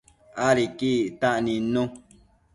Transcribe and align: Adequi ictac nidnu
Adequi 0.47 0.91
ictac 1.07 1.37
nidnu 1.45 1.83